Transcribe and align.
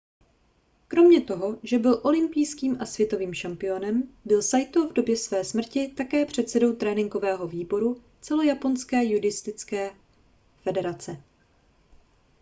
kromě 0.87 1.21
toho 1.21 1.57
že 1.63 1.79
byl 1.79 2.01
olympijským 2.03 2.77
a 2.81 2.85
světovým 2.85 3.33
šampiónem 3.33 4.03
byl 4.25 4.41
saito 4.41 4.89
v 4.89 4.93
době 4.93 5.17
své 5.17 5.43
smrti 5.43 5.87
také 5.87 6.25
předsedou 6.25 6.75
tréninkového 6.75 7.47
výboru 7.47 8.03
celojaponské 8.21 9.05
judistické 9.05 9.95
federace 10.63 11.23